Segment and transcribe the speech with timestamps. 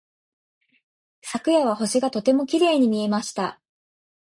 [1.21, 3.61] 昨夜は星がとてもきれいに見えました。